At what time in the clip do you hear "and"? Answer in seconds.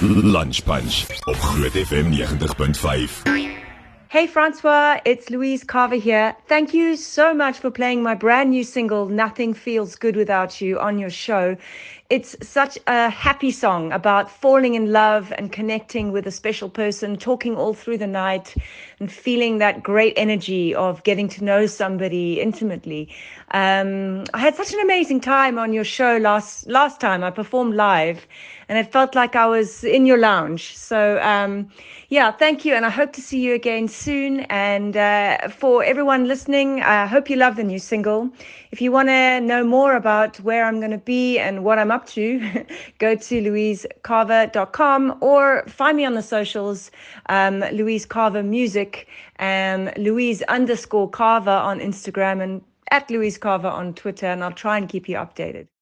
15.36-15.50, 19.00-19.10, 28.68-28.78, 32.74-32.84, 34.06-34.96, 41.38-41.64, 52.42-52.62, 54.26-54.44, 54.76-54.86